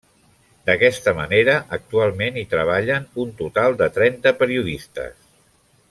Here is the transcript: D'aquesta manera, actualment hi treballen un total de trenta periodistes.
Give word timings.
D'aquesta 0.69 1.11
manera, 1.19 1.57
actualment 1.77 2.39
hi 2.41 2.45
treballen 2.55 3.05
un 3.25 3.37
total 3.45 3.79
de 3.83 3.91
trenta 3.99 4.35
periodistes. 4.43 5.25